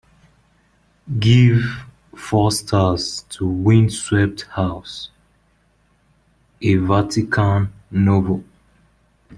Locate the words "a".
6.59-6.73